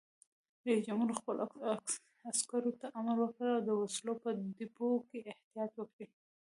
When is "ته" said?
2.79-2.87